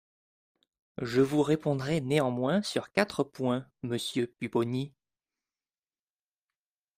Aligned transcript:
Je 1.03 1.21
vous 1.21 1.43
répondrez 1.43 2.01
néanmoins 2.01 2.63
sur 2.63 2.91
quatre 2.91 3.23
points, 3.23 3.67
monsieur 3.83 4.25
Pupponi. 4.25 4.95